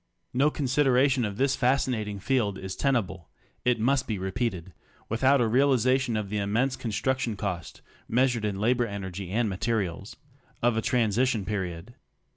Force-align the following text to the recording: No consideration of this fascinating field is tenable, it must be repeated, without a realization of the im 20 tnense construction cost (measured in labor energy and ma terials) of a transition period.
No 0.33 0.49
consideration 0.49 1.23
of 1.25 1.37
this 1.37 1.55
fascinating 1.55 2.19
field 2.19 2.57
is 2.57 2.75
tenable, 2.75 3.29
it 3.63 3.79
must 3.79 4.07
be 4.07 4.17
repeated, 4.17 4.73
without 5.09 5.39
a 5.39 5.47
realization 5.47 6.17
of 6.17 6.31
the 6.31 6.39
im 6.39 6.49
20 6.53 6.65
tnense 6.69 6.79
construction 6.79 7.35
cost 7.35 7.83
(measured 8.07 8.43
in 8.43 8.59
labor 8.59 8.87
energy 8.87 9.29
and 9.29 9.47
ma 9.47 9.57
terials) 9.57 10.15
of 10.59 10.75
a 10.75 10.81
transition 10.81 11.45
period. 11.45 11.93